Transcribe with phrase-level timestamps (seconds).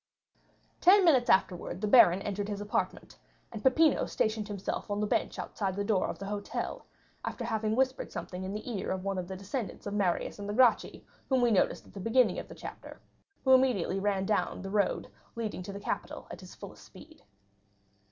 [0.01, 3.19] 50239m Ten minutes afterwards the baron entered his apartment,
[3.51, 6.87] and Peppino stationed himself on the bench outside the door of the hotel,
[7.23, 10.49] after having whispered something in the ear of one of the descendants of Marius and
[10.49, 12.99] the Gracchi whom we noticed at the beginning of the chapter,
[13.43, 17.21] who immediately ran down the road leading to the Capitol at his fullest speed.